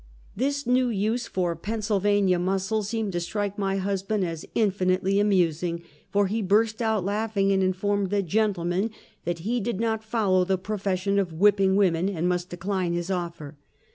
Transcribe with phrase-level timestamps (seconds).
[0.35, 6.25] This new use for Pennsylvania muscle seemed to strike my husband as infinitely amusing, for
[6.25, 8.89] he burst out laughing, and informed the" gentleman"
[9.25, 13.57] that he did not follow the profession of whipping women, and must decline his offer.